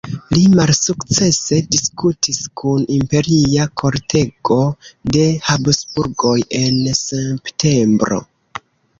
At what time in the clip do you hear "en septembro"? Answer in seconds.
6.61-8.19